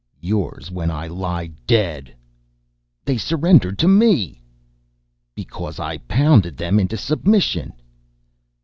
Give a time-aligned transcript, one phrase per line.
[0.19, 2.15] "Yours when I lie dead!"
[3.05, 4.41] "They surrendered to me!"
[5.35, 7.71] "Because I pounded them into submission."